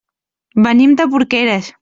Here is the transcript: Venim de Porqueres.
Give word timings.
Venim 0.67 0.97
de 1.03 1.07
Porqueres. 1.13 1.73